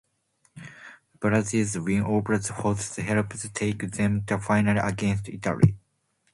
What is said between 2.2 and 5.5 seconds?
the hosts helped take them to the final against